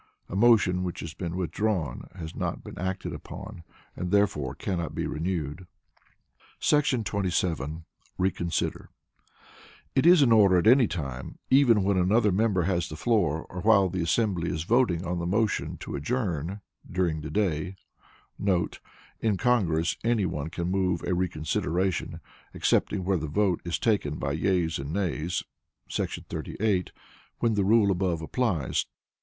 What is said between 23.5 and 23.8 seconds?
is